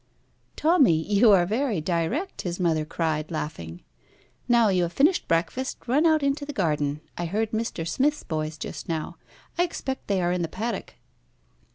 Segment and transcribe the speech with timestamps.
[0.55, 3.83] "Tommy, you are very direct," his mother cried, laughing.
[4.47, 7.01] "Now you have finished breakfast, run out into the garden.
[7.19, 7.87] I heard Mr.
[7.87, 9.17] Smith's boys just now.
[9.59, 10.95] I expect they are in the paddock."